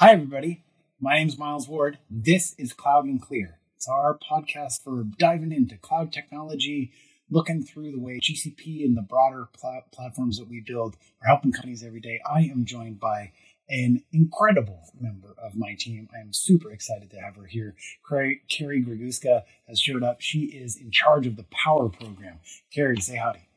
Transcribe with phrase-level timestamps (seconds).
[0.00, 0.64] Hi, everybody.
[1.00, 1.98] My name is Miles Ward.
[2.10, 3.60] This is Cloud and Clear.
[3.76, 6.90] It's our podcast for diving into cloud technology,
[7.30, 11.52] looking through the way GCP and the broader pl- platforms that we build are helping
[11.52, 12.18] companies every day.
[12.28, 13.30] I am joined by
[13.68, 16.08] an incredible member of my team.
[16.12, 17.76] I am super excited to have her here.
[18.08, 20.20] Carrie, Greguska has showed up.
[20.20, 22.40] She is in charge of the Power Program.
[22.74, 23.48] Carrie, say howdy.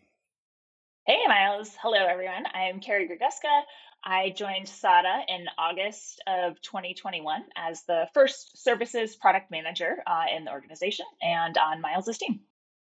[1.07, 1.73] Hey, Miles.
[1.81, 2.43] Hello, everyone.
[2.53, 3.61] I'm Carrie Greguska.
[4.03, 10.43] I joined SADA in August of 2021 as the first services product manager uh, in
[10.43, 12.41] the organization and on Miles's team.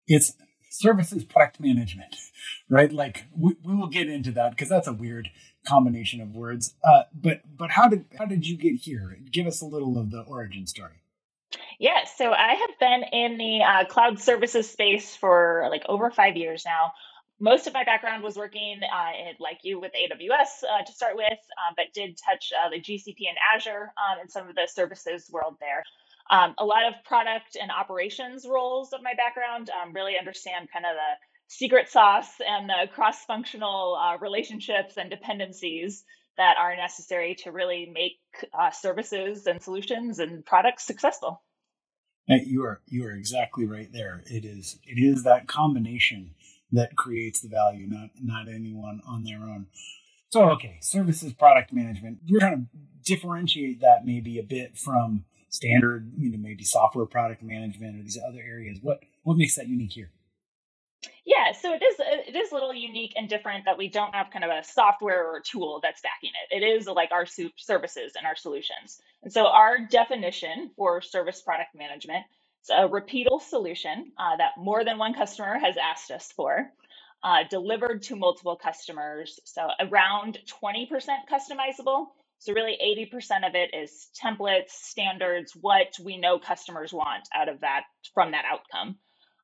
[0.08, 0.34] It's
[0.72, 2.16] services product management,
[2.72, 2.92] right?
[2.92, 5.30] Like we, we will get into that because that's a weird
[5.68, 6.74] combination of words.
[6.84, 9.16] Uh, but but how did how did you get here?
[9.32, 11.04] Give us a little of the origin story.
[11.80, 16.36] Yeah, so I have been in the uh, cloud services space for like over five
[16.36, 16.94] years now
[17.40, 21.32] most of my background was working uh, like you with AWS uh, to start with,
[21.32, 25.30] um, but did touch uh, the GCP and Azure um, and some of the services
[25.32, 25.84] world there.
[26.30, 30.86] Um, a lot of product and operations roles of my background um, really understand kind
[30.86, 36.04] of the secret sauce and the cross-functional uh, relationships and dependencies
[36.38, 38.20] that are necessary to really make
[38.58, 41.42] uh, services and solutions and products successful.
[42.28, 44.22] You are you are exactly right there.
[44.26, 46.32] It is it is that combination
[46.72, 49.68] that creates the value, not not anyone on their own.
[50.30, 52.20] So okay, services product management.
[52.30, 57.42] We're trying to differentiate that maybe a bit from standard, you know, maybe software product
[57.42, 58.80] management or these other areas.
[58.82, 60.12] What what makes that unique here?
[61.26, 64.28] Yeah, so it is it is a little unique and different that we don't have
[64.32, 66.64] kind of a software or tool that's backing it.
[66.64, 69.00] It is like our services and our solutions.
[69.24, 72.26] And so our definition for service product management
[72.70, 76.72] a repeatable solution uh, that more than one customer has asked us for,
[77.24, 79.40] uh, delivered to multiple customers.
[79.46, 80.88] So around 20%
[81.32, 82.08] customizable.
[82.40, 82.78] So really
[83.12, 87.84] 80% of it is templates, standards, what we know customers want out of that
[88.14, 88.98] from that outcome.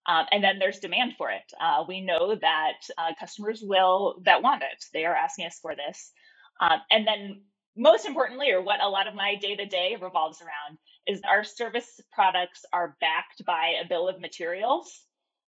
[0.06, 1.44] Um, and then there's demand for it.
[1.60, 4.84] Uh, we know that uh, customers will that want it.
[4.94, 6.12] They are asking us for this.
[6.60, 7.42] Um, and then
[7.76, 10.78] most importantly, or what a lot of my day to day revolves around,
[11.08, 15.02] is our service products are backed by a bill of materials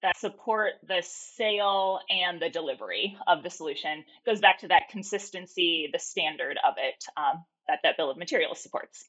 [0.04, 4.00] that support the sale and the delivery of the solution.
[4.00, 8.18] It goes back to that consistency, the standard of it um, that that bill of
[8.18, 9.06] materials supports.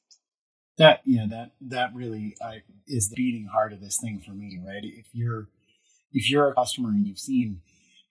[0.77, 4.59] That yeah, that that really I, is the beating heart of this thing for me,
[4.65, 4.83] right?
[4.83, 5.49] If you're
[6.11, 7.61] if you're a customer and you've seen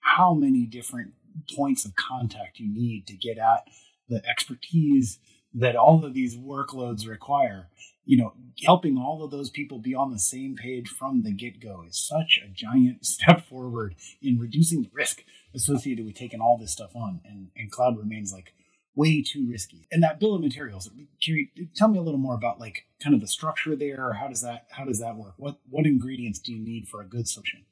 [0.01, 1.13] how many different
[1.55, 3.67] points of contact you need to get at
[4.07, 5.19] the expertise
[5.53, 7.69] that all of these workloads require
[8.05, 8.33] you know
[8.65, 12.39] helping all of those people be on the same page from the get-go is such
[12.43, 15.23] a giant step forward in reducing the risk
[15.53, 17.21] associated with taking all this stuff on.
[17.25, 18.53] And, and cloud remains like
[18.95, 19.87] way too risky.
[19.91, 20.89] And that bill of materials
[21.21, 24.13] can you tell me a little more about like kind of the structure there?
[24.13, 25.33] How does that how does that work?
[25.37, 27.65] What what ingredients do you need for a good solution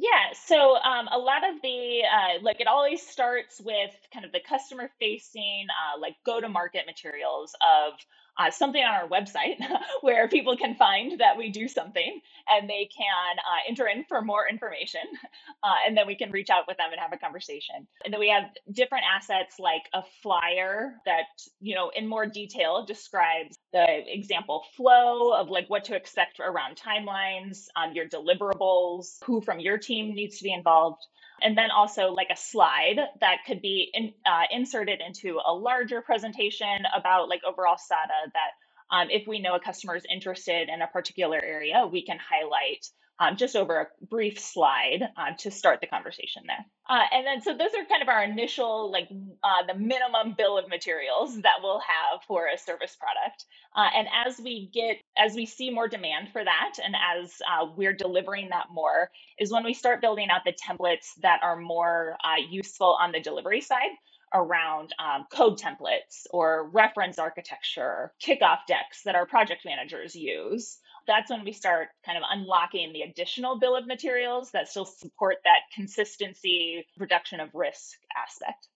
[0.00, 4.32] yeah, so um, a lot of the uh, like it always starts with kind of
[4.32, 7.92] the customer facing uh, like go to market materials of
[8.40, 9.56] uh, something on our website
[10.00, 14.22] where people can find that we do something and they can uh, enter in for
[14.22, 15.00] more information
[15.62, 17.86] uh, and then we can reach out with them and have a conversation.
[18.04, 21.24] And then we have different assets like a flyer that
[21.60, 26.76] you know in more detail describes the example flow of like what to expect around
[26.76, 31.02] timelines um, your deliverables who from your team needs to be involved
[31.42, 36.00] and then also like a slide that could be in, uh, inserted into a larger
[36.02, 38.50] presentation about like overall SADA that
[38.90, 42.86] um, if we know a customer is interested in a particular area, we can highlight
[43.20, 46.64] um, just over a brief slide uh, to start the conversation there.
[46.88, 49.08] Uh, and then, so those are kind of our initial, like
[49.44, 53.44] uh, the minimum bill of materials that we'll have for a service product.
[53.76, 57.66] Uh, and as we get, as we see more demand for that, and as uh,
[57.76, 62.16] we're delivering that more, is when we start building out the templates that are more
[62.24, 63.90] uh, useful on the delivery side
[64.32, 70.78] around um, code templates or reference architecture, kickoff decks that our project managers use
[71.10, 75.38] that's when we start kind of unlocking the additional bill of materials that still support
[75.42, 78.68] that consistency reduction of risk aspect.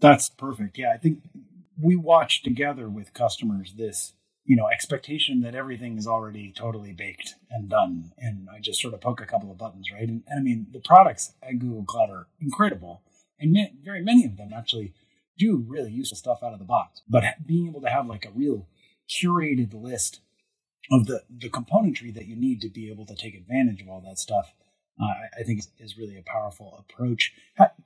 [0.00, 0.76] That's perfect.
[0.76, 1.20] Yeah i think
[1.80, 4.14] we watch together with customers this
[4.44, 8.94] you know expectation that everything is already totally baked and done and i just sort
[8.94, 10.08] of poke a couple of buttons right?
[10.08, 13.02] And, and i mean the products at google cloud are incredible
[13.38, 14.94] and very many of them actually
[15.38, 18.30] do really useful stuff out of the box but being able to have like a
[18.30, 18.66] real
[19.08, 20.20] curated list
[20.90, 24.00] of the the componentry that you need to be able to take advantage of all
[24.06, 24.52] that stuff,
[25.00, 27.32] uh, I, think is, is, really a powerful approach.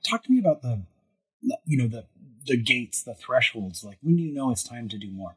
[0.03, 0.83] talk to me about the
[1.65, 2.05] you know the
[2.45, 3.83] the gates, the thresholds?
[3.83, 5.35] Like when do you know it's time to do more?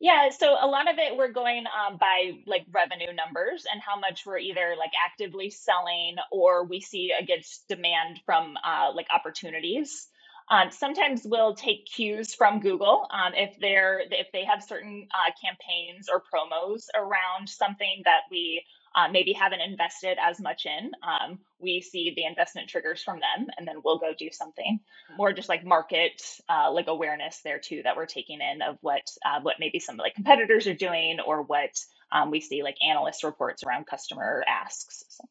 [0.00, 4.00] Yeah, so a lot of it we're going um, by like revenue numbers and how
[4.00, 10.08] much we're either like actively selling or we see against demand from uh, like opportunities.
[10.48, 15.30] Um, sometimes we'll take cues from Google um, if they're if they have certain uh,
[15.40, 20.92] campaigns or promos around something that we uh, maybe haven't invested as much in.
[21.02, 24.80] Um, we see the investment triggers from them, and then we'll go do something
[25.16, 29.02] more just like market uh, like awareness there too that we're taking in of what
[29.24, 31.78] uh, what maybe some like competitors are doing or what
[32.10, 35.04] um, we see like analyst reports around customer asks.
[35.08, 35.24] So.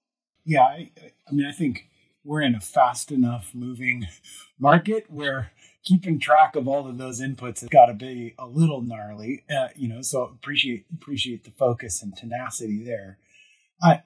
[0.46, 0.92] Yeah, I,
[1.28, 1.88] I mean, I think
[2.24, 4.08] we're in a fast enough moving
[4.60, 5.52] market where
[5.84, 9.70] keeping track of all of those inputs has got to be a little gnarly uh,
[9.76, 13.18] you know so appreciate appreciate the focus and tenacity there.
[13.84, 13.98] Uh,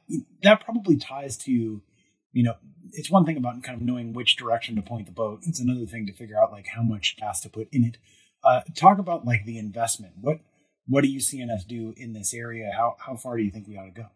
[0.42, 2.56] that probably ties to you know
[2.92, 5.40] it's one thing about kind of knowing which direction to point the boat.
[5.44, 7.98] It's another thing to figure out like how much gas to put in it.
[8.44, 10.14] Uh, talk about like the investment.
[10.22, 10.40] What
[10.88, 12.72] what are you seeing us do in this area?
[12.78, 14.08] How how far do you think we ought to go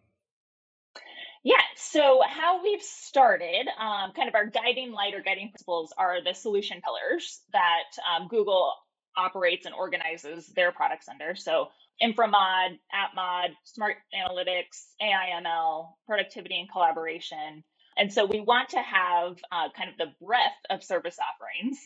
[1.92, 6.34] so how we've started, um, kind of our guiding light or guiding principles are the
[6.34, 8.74] solution pillars that um, Google
[9.18, 11.36] operates and organizes their products under.
[11.36, 11.68] So
[12.02, 17.64] Inframod, AppMod, Smart Analytics, AIML, productivity and collaboration.
[17.98, 21.78] And so we want to have uh, kind of the breadth of service offerings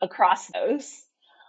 [0.00, 1.02] across those.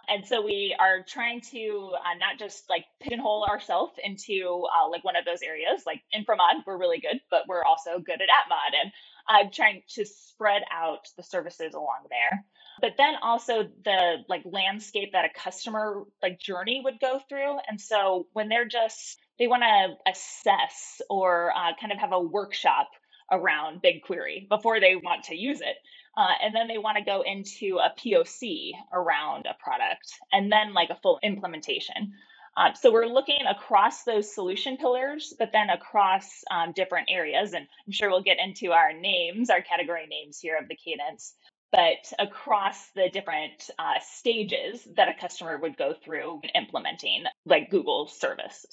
[0.08, 5.04] And so we are trying to uh, not just like pigeonhole ourselves into uh, like
[5.04, 8.82] one of those areas, like Inframod, we're really good, but we're also good at AppMod
[8.82, 8.92] and
[9.28, 12.44] uh, trying to spread out the services along there.
[12.80, 17.58] But then also the like landscape that a customer like journey would go through.
[17.68, 22.20] And so when they're just they want to assess or uh, kind of have a
[22.20, 22.88] workshop
[23.30, 25.76] around bigquery before they want to use it
[26.16, 30.74] uh, and then they want to go into a poc around a product and then
[30.74, 32.12] like a full implementation
[32.54, 37.54] um, so we're looking across those solution pillars, but then across um, different areas.
[37.54, 41.34] And I'm sure we'll get into our names, our category names here of the cadence
[41.72, 48.06] but across the different uh, stages that a customer would go through implementing like Google
[48.06, 48.66] service.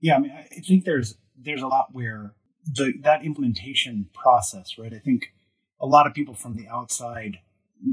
[0.00, 4.92] Yeah, I mean, I think there's there's a lot where the that implementation process, right?
[4.94, 5.34] I think
[5.80, 7.38] a lot of people from the outside,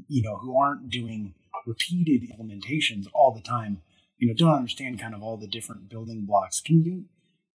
[0.08, 1.34] you know, who aren't doing
[1.66, 3.82] repeated implementations all the time,
[4.18, 6.62] you know, don't understand kind of all the different building blocks.
[6.62, 7.06] Can you,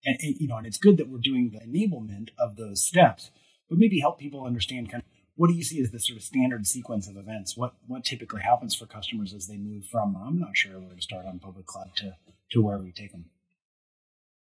[0.06, 3.32] and, and you know, and it's good that we're doing the enablement of those steps,
[3.70, 6.24] but maybe help people understand kind of what do you see as the sort of
[6.24, 7.56] standard sequence of events?
[7.56, 11.02] What what typically happens for customers as they move from I'm not sure where to
[11.02, 12.18] start on public cloud to
[12.52, 13.26] to where we take them?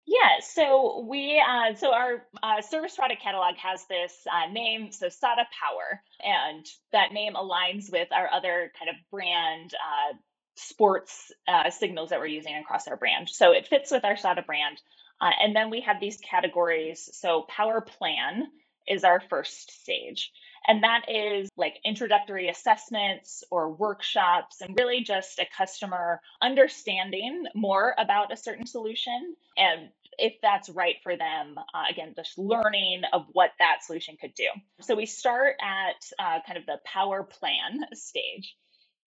[0.06, 5.10] Yeah, so we uh, so our uh, service product catalog has this uh, name, so
[5.10, 10.13] SADA Power, and that name aligns with our other kind of brand uh,
[10.56, 13.30] sports uh, signals that we're using across our brand.
[13.30, 14.78] So it fits with our SADA brand,
[15.22, 17.10] uh, and then we have these categories.
[17.13, 18.44] So Power Plan
[18.88, 20.31] is our first stage.
[20.68, 27.96] And that is like introductory assessments or workshops, and really just a customer understanding more
[27.98, 31.56] about a certain solution and if that's right for them.
[31.74, 34.48] Uh, again, just learning of what that solution could do.
[34.82, 38.56] So we start at uh, kind of the power plan stage.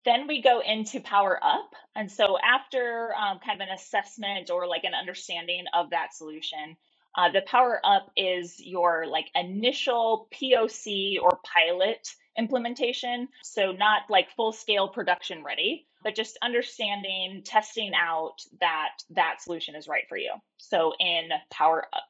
[0.04, 1.70] Then we go into Power Up.
[1.94, 6.76] And so, after um, kind of an assessment or like an understanding of that solution,
[7.18, 12.06] uh, the power up is your like initial POC or pilot
[12.38, 13.26] implementation.
[13.42, 19.74] So not like full scale production ready, but just understanding, testing out that that solution
[19.74, 20.32] is right for you.
[20.58, 22.04] So in power up.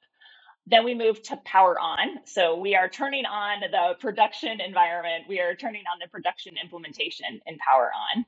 [0.70, 2.20] Then we move to power on.
[2.26, 5.24] So we are turning on the production environment.
[5.28, 8.24] We are turning on the production implementation in power on.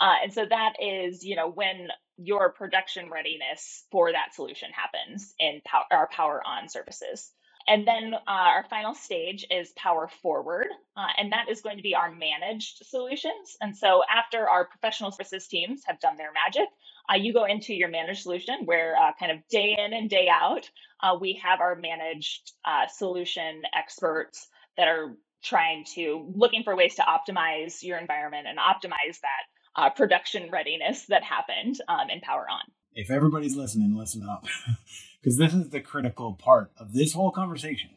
[0.00, 5.34] Uh, and so that is, you know, when your production readiness for that solution happens
[5.38, 7.30] in power, our power on services.
[7.66, 11.82] And then uh, our final stage is power forward, uh, and that is going to
[11.82, 13.56] be our managed solutions.
[13.60, 16.68] And so after our professional services teams have done their magic,
[17.10, 20.28] uh, you go into your managed solution where uh, kind of day in and day
[20.30, 20.70] out,
[21.02, 26.94] uh, we have our managed uh, solution experts that are trying to looking for ways
[26.94, 29.44] to optimize your environment and optimize that
[29.76, 32.62] uh, production readiness that happened um, in Power On.
[32.94, 34.46] If everybody's listening, listen up,
[35.22, 37.90] because this is the critical part of this whole conversation.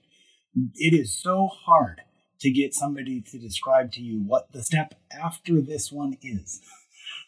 [0.76, 2.02] It is so hard
[2.40, 6.62] to get somebody to describe to you what the step after this one is,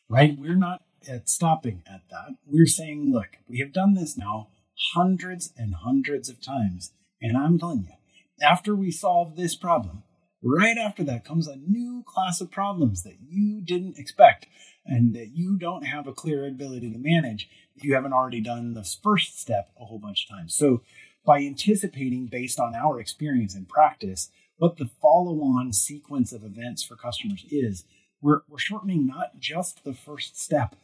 [0.10, 0.36] right?
[0.38, 2.36] We're not at stopping at that.
[2.46, 4.50] We're saying, look, we have done this now
[4.94, 6.94] hundreds and hundreds of times.
[7.22, 10.04] And I'm telling you, after we solve this problem,
[10.42, 14.48] right after that comes a new class of problems that you didn't expect
[14.86, 18.74] and that you don't have a clear ability to manage if you haven't already done
[18.74, 20.56] the first step a whole bunch of times.
[20.56, 20.82] So,
[21.26, 26.82] by anticipating based on our experience and practice what the follow on sequence of events
[26.82, 27.86] for customers is,
[28.22, 30.76] we're, we're shortening not just the first step,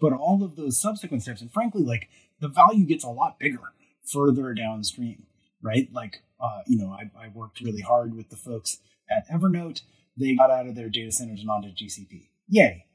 [0.00, 1.40] but all of those subsequent steps.
[1.40, 2.08] And frankly, like
[2.40, 3.72] the value gets a lot bigger
[4.04, 5.24] further downstream,
[5.62, 5.88] right?
[5.92, 8.78] Like, uh, you know, I, I worked really hard with the folks
[9.10, 9.82] at Evernote.
[10.16, 12.28] They got out of their data centers and onto GCP.
[12.48, 12.86] Yay.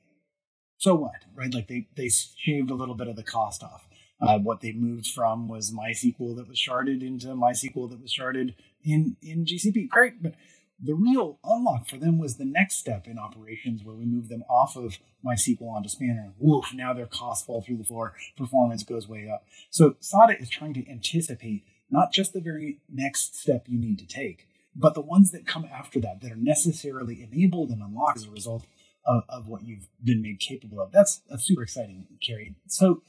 [0.77, 1.53] So what, right?
[1.53, 3.87] Like they, they shaved a little bit of the cost off.
[4.19, 8.55] Uh, what they moved from was MySQL that was sharded into MySQL that was sharded
[8.83, 9.89] in, in GCP.
[9.89, 10.21] Great.
[10.21, 10.33] But
[10.79, 14.43] the real unlock for them was the next step in operations where we moved them
[14.49, 16.33] off of MySQL onto Spanner.
[16.37, 19.45] Woof, now their costs fall through the floor, performance goes way up.
[19.69, 24.07] So SADA is trying to anticipate not just the very next step you need to
[24.07, 28.25] take, but the ones that come after that that are necessarily enabled and unlocked as
[28.25, 28.67] a result
[29.05, 30.91] of, of what you've been made capable of.
[30.91, 32.55] That's, that's super exciting, Carrie.
[32.67, 33.01] So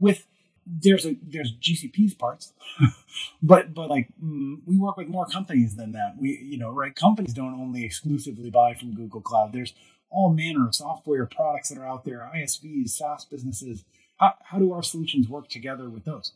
[0.00, 0.26] with
[0.66, 2.52] there's a there's GCP's parts,
[3.42, 6.16] but but like mm, we work with more companies than that.
[6.18, 9.52] We you know right companies don't only exclusively buy from Google Cloud.
[9.52, 9.74] There's
[10.10, 13.84] all manner of software products that are out there, ISVs, SaaS businesses.
[14.18, 16.32] How, how do our solutions work together with those?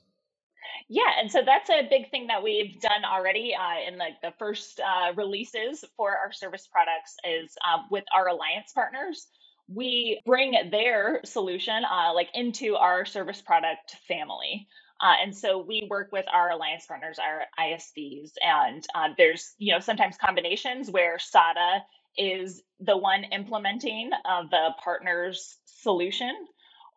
[0.88, 4.32] Yeah, and so that's a big thing that we've done already uh, in like the
[4.38, 9.28] first uh, releases for our service products is uh, with our alliance partners.
[9.68, 14.68] We bring their solution uh, like into our service product family.
[15.00, 19.72] Uh, and so we work with our alliance partners, our ISVs, and uh, there's you
[19.72, 21.84] know sometimes combinations where SADA
[22.16, 24.10] is the one implementing
[24.50, 26.34] the partner's solution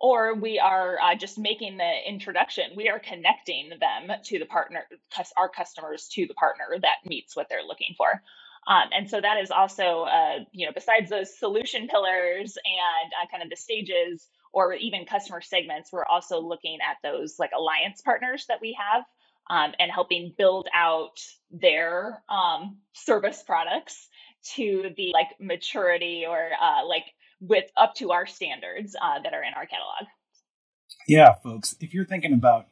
[0.02, 2.72] or we are uh, just making the introduction.
[2.76, 4.86] We are connecting them to the partner,
[5.38, 8.22] our customers to the partner that meets what they're looking for.
[8.68, 13.28] Um, and so that is also, uh, you know, besides those solution pillars and uh,
[13.32, 18.02] kind of the stages or even customer segments, we're also looking at those like alliance
[18.02, 19.04] partners that we have
[19.50, 24.08] um, and helping build out their um, service products
[24.56, 27.06] to the like maturity or uh, like
[27.40, 30.08] with up to our standards uh, that are in our catalog.
[31.08, 32.68] Yeah, folks, if you're thinking about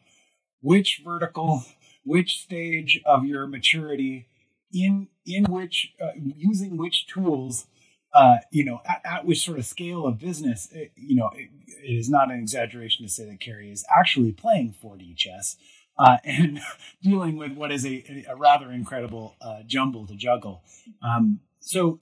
[0.61, 1.63] which vertical,
[2.03, 4.27] which stage of your maturity,
[4.73, 7.67] in in which uh, using which tools,
[8.13, 11.49] uh, you know, at, at, which sort of scale of business, it, you know, it,
[11.83, 15.55] it is not an exaggeration to say that Carrie is actually playing 4D chess.
[15.97, 16.61] Uh, and
[17.03, 20.63] dealing with what is a, a rather incredible uh, jumble to juggle.
[21.03, 21.99] Um, so,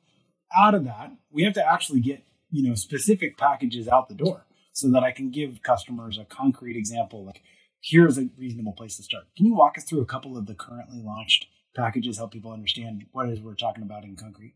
[0.55, 4.45] out of that, we have to actually get you know specific packages out the door
[4.71, 7.41] so that I can give customers a concrete example like
[7.81, 9.25] here's a reasonable place to start.
[9.35, 11.47] Can you walk us through a couple of the currently launched
[11.77, 14.53] packages, help people understand what it is we're talking about in concrete?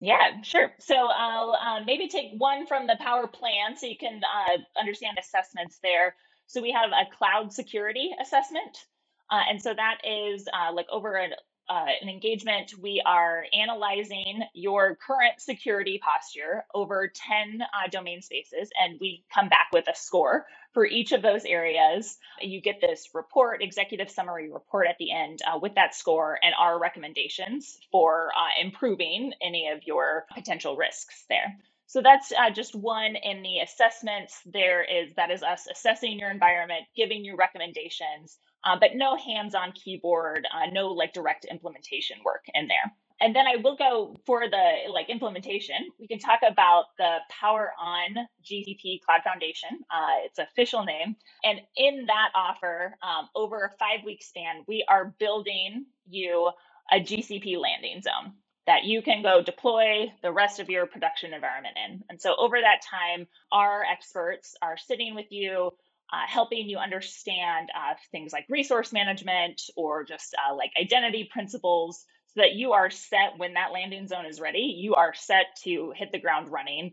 [0.00, 0.72] Yeah, sure.
[0.80, 5.16] So I'll uh, maybe take one from the Power Plan so you can uh, understand
[5.18, 6.16] assessments there.
[6.48, 8.84] So we have a cloud security assessment.
[9.30, 11.30] Uh, and so that is uh, like over an
[11.68, 18.68] uh, an engagement, we are analyzing your current security posture over 10 uh, domain spaces,
[18.78, 22.18] and we come back with a score for each of those areas.
[22.40, 26.54] You get this report, executive summary report at the end uh, with that score and
[26.58, 31.58] our recommendations for uh, improving any of your potential risks there.
[31.86, 34.40] So that's uh, just one in the assessments.
[34.46, 39.72] There is that is us assessing your environment, giving you recommendations, uh, but no hands-on
[39.72, 42.92] keyboard, uh, no like direct implementation work in there.
[43.20, 45.76] And then I will go for the like implementation.
[45.98, 49.70] We can talk about the Power On GCP Cloud Foundation.
[49.90, 55.14] Uh, it's official name, and in that offer, um, over a five-week span, we are
[55.18, 56.50] building you
[56.90, 58.34] a GCP landing zone
[58.66, 62.04] that you can go deploy the rest of your production environment in.
[62.08, 65.72] And so over that time, our experts are sitting with you,
[66.12, 72.04] uh, helping you understand uh, things like resource management or just uh, like identity principles
[72.34, 75.92] so that you are set when that landing zone is ready, you are set to
[75.96, 76.92] hit the ground running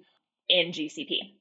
[0.49, 1.33] in GCP.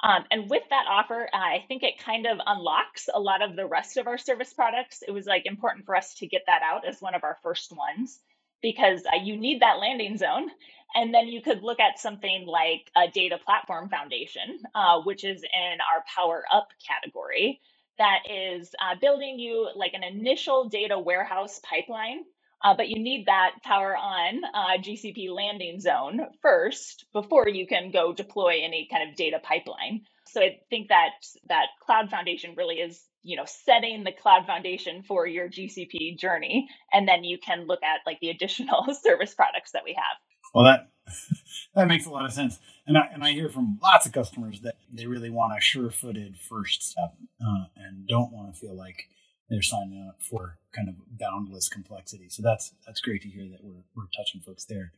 [0.00, 3.66] Um, and with that offer, I think it kind of unlocks a lot of the
[3.66, 5.02] rest of our service products.
[5.06, 7.72] It was like important for us to get that out as one of our first
[7.76, 8.20] ones
[8.62, 10.50] because uh, you need that landing zone.
[10.94, 15.42] And then you could look at something like a data platform foundation, uh, which is
[15.42, 17.60] in our power up category,
[17.98, 22.20] that is uh, building you like an initial data warehouse pipeline.
[22.62, 27.90] Uh, but you need that power on uh, GCP landing zone first before you can
[27.92, 30.02] go deploy any kind of data pipeline.
[30.26, 31.10] So I think that
[31.48, 36.68] that cloud foundation really is you know setting the cloud foundation for your gcp journey
[36.92, 40.16] and then you can look at like the additional service products that we have
[40.54, 40.88] well that
[41.74, 44.60] that makes a lot of sense and i and i hear from lots of customers
[44.60, 49.08] that they really want a sure-footed first step uh, and don't want to feel like
[49.48, 53.62] they're signing up for kind of boundless complexity so that's that's great to hear that
[53.62, 54.92] we're, we're touching folks there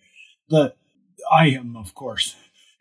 [0.49, 0.75] the
[1.31, 2.37] i am of course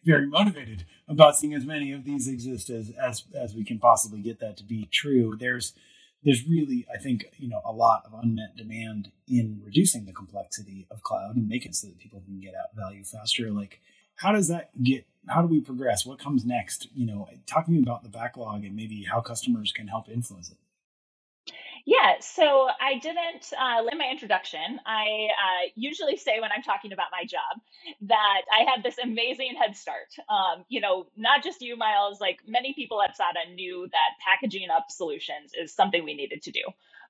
[0.05, 4.21] very motivated about seeing as many of these exist as as as we can possibly
[4.21, 5.35] get that to be true.
[5.38, 5.73] There's
[6.23, 10.85] there's really, I think, you know, a lot of unmet demand in reducing the complexity
[10.91, 13.51] of cloud and making it so that people can get out value faster.
[13.51, 13.79] Like,
[14.15, 15.05] how does that get?
[15.29, 16.05] How do we progress?
[16.05, 16.88] What comes next?
[16.93, 20.51] You know, talk to me about the backlog and maybe how customers can help influence
[20.51, 20.57] it.
[21.86, 26.93] Yeah, so I didn't, uh, in my introduction, I uh, usually say when I'm talking
[26.93, 27.62] about my job
[28.03, 30.13] that I had this amazing head start.
[30.29, 34.69] Um, you know, not just you, Miles, like many people at SADA knew that packaging
[34.69, 36.63] up solutions is something we needed to do,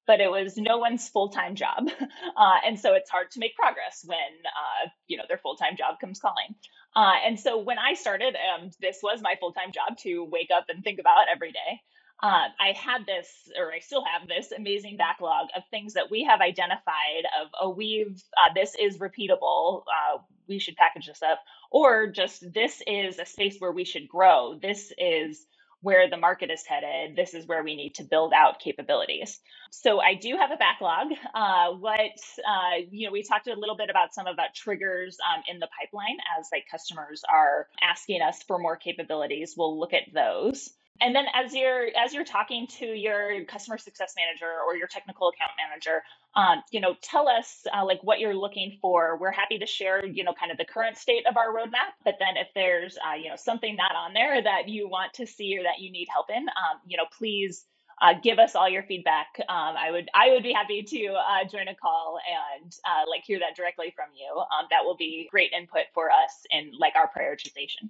[0.08, 1.90] but it was no one's full time job.
[2.38, 5.76] Uh, and so it's hard to make progress when, uh, you know, their full time
[5.78, 6.56] job comes calling.
[6.96, 10.50] Uh, and so when I started, um, this was my full time job to wake
[10.56, 11.82] up and think about every day
[12.22, 16.24] uh, I had this, or I still have this amazing backlog of things that we
[16.26, 19.84] have identified of, oh, we've, uh, this is repeatable.
[19.84, 21.40] Uh, we should package this up.
[21.72, 24.60] Or just this is a space where we should grow.
[24.62, 25.46] This is
[25.82, 27.16] where the market is headed.
[27.16, 29.40] This is where we need to build out capabilities.
[29.72, 31.08] So I do have a backlog.
[31.34, 35.18] Uh, what uh, you know, we talked a little bit about some of that triggers
[35.34, 39.54] um, in the pipeline as like customers are asking us for more capabilities.
[39.56, 40.70] We'll look at those
[41.02, 45.30] and then as you're as you're talking to your customer success manager or your technical
[45.30, 46.04] account manager
[46.36, 50.06] um, you know tell us uh, like what you're looking for we're happy to share
[50.06, 53.16] you know kind of the current state of our roadmap but then if there's uh,
[53.16, 56.08] you know something not on there that you want to see or that you need
[56.12, 57.66] help in um, you know please
[58.02, 59.28] uh, give us all your feedback.
[59.40, 62.18] Um, I would I would be happy to uh, join a call
[62.62, 64.40] and uh, like hear that directly from you.
[64.40, 67.90] Um, that will be great input for us in like our prioritization.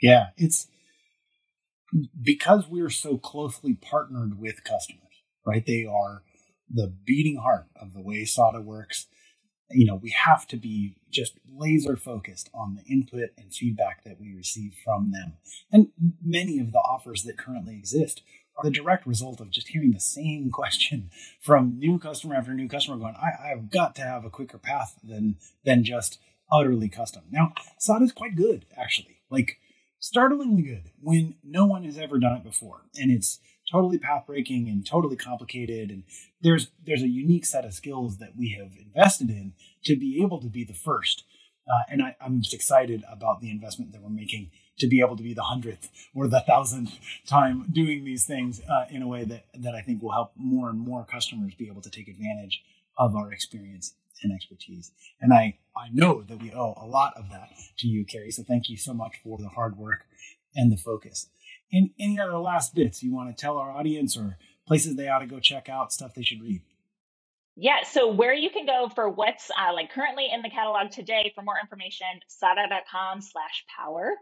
[0.00, 0.68] Yeah, it's
[2.20, 5.02] because we're so closely partnered with customers,
[5.44, 5.64] right?
[5.64, 6.22] They are
[6.68, 9.06] the beating heart of the way SADA works.
[9.70, 14.20] You know, we have to be just laser focused on the input and feedback that
[14.20, 15.34] we receive from them.
[15.72, 15.88] And
[16.24, 18.22] many of the offers that currently exist
[18.56, 22.68] are the direct result of just hearing the same question from new customer after new
[22.68, 26.18] customer going, I, have got to have a quicker path than than just
[26.50, 27.24] utterly custom.
[27.30, 29.18] Now, SADA is quite good, actually.
[29.30, 29.58] Like
[29.98, 32.82] startlingly good when no one has ever done it before.
[32.96, 35.90] And it's totally path breaking and totally complicated.
[35.90, 36.04] And
[36.40, 39.54] there's there's a unique set of skills that we have invested in
[39.84, 41.24] to be able to be the first.
[41.68, 45.16] Uh, and I, am just excited about the investment that we're making to be able
[45.16, 49.24] to be the hundredth or the thousandth time doing these things uh, in a way
[49.24, 52.62] that that I think will help more and more customers be able to take advantage
[52.96, 54.92] of our experience and expertise.
[55.20, 58.30] And I, I know that we owe a lot of that to you, Carrie.
[58.30, 60.04] So thank you so much for the hard work
[60.54, 61.28] and the focus.
[61.72, 65.20] And any other last bits you want to tell our audience or places they ought
[65.20, 66.62] to go check out, stuff they should read?
[67.56, 71.32] Yeah, so where you can go for what's uh, like currently in the catalog today
[71.34, 74.12] for more information, sada.com slash power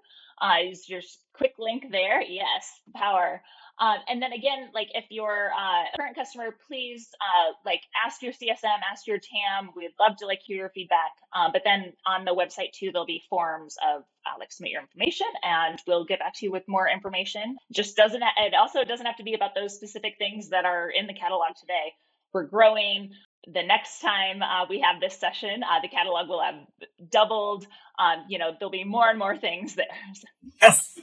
[0.40, 1.01] uh, is your
[1.35, 2.23] quick link there.
[2.23, 3.42] Yes, power.
[3.81, 8.23] Um, and then again, like if you're uh, a current customer, please uh, like ask
[8.23, 9.70] your CSM, ask your TAM.
[9.77, 11.11] We'd love to like hear your feedback.
[11.35, 14.81] Um, but then on the website too, there'll be forms of uh, like submit your
[14.81, 17.57] information, and we'll get back to you with more information.
[17.73, 21.07] Just doesn't it also doesn't have to be about those specific things that are in
[21.07, 21.92] the catalog today.
[22.33, 23.11] We're growing.
[23.46, 26.54] The next time uh, we have this session, uh, the catalog will have
[27.11, 27.66] doubled.
[27.98, 29.87] Um, you know, there'll be more and more things there.
[30.62, 30.98] Yes.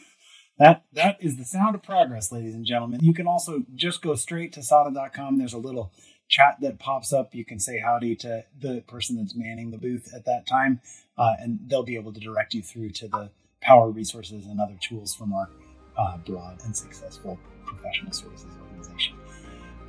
[0.58, 3.00] That that is the sound of progress, ladies and gentlemen.
[3.02, 5.40] You can also just go straight to sada.com.
[5.40, 5.92] There's a little
[6.28, 7.34] chat that pops up.
[7.34, 10.82] You can say howdy to the person that's manning the booth at that time,
[11.18, 14.78] uh, and they'll be able to direct you through to the power resources and other
[14.82, 15.50] tools from our
[15.98, 19.16] uh, broad and successful professional services organization.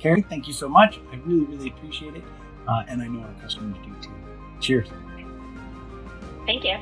[0.03, 0.99] Carrie, thank you so much.
[1.13, 2.23] I really, really appreciate it,
[2.67, 4.13] uh, and I know our customers do too.
[4.59, 4.89] Cheers.
[6.45, 6.77] Thank you.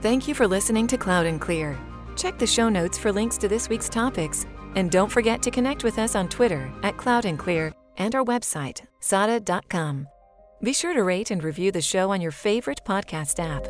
[0.00, 1.76] Thank you for listening to Cloud and Clear.
[2.14, 4.46] Check the show notes for links to this week's topics.
[4.76, 8.24] And don't forget to connect with us on Twitter at Cloud and Clear and our
[8.24, 10.06] website, sada.com.
[10.62, 13.66] Be sure to rate and review the show on your favorite podcast app.